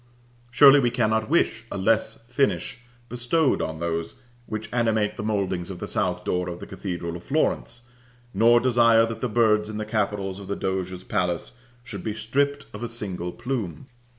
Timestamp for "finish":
2.25-2.79